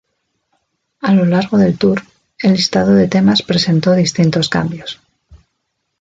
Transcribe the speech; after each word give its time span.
A 1.03 1.13
lo 1.13 1.25
largo 1.25 1.59
del 1.59 1.77
Tour, 1.77 2.01
el 2.39 2.53
listado 2.53 2.95
de 2.95 3.07
temas 3.07 3.43
presentó 3.43 3.93
distintos 3.93 4.49
cambios. 4.49 4.99